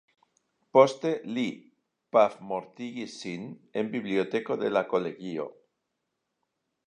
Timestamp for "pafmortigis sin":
2.17-3.45